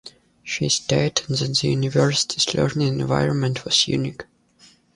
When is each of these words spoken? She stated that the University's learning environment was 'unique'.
She 0.41 0.67
stated 0.69 1.27
that 1.27 1.37
the 1.59 1.67
University's 1.67 2.51
learning 2.55 2.99
environment 2.99 3.63
was 3.65 3.87
'unique'. 3.87 4.25